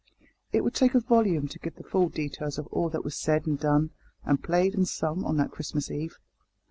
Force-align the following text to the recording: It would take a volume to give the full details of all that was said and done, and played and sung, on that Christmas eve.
It 0.51 0.63
would 0.63 0.73
take 0.73 0.95
a 0.95 0.99
volume 0.99 1.47
to 1.47 1.59
give 1.59 1.75
the 1.75 1.83
full 1.83 2.09
details 2.09 2.57
of 2.57 2.65
all 2.71 2.89
that 2.89 3.03
was 3.03 3.15
said 3.15 3.45
and 3.45 3.59
done, 3.59 3.91
and 4.23 4.43
played 4.43 4.73
and 4.73 4.87
sung, 4.87 5.23
on 5.23 5.37
that 5.37 5.51
Christmas 5.51 5.91
eve. 5.91 6.17